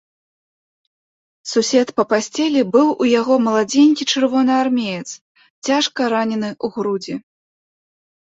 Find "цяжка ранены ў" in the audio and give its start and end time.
5.69-6.67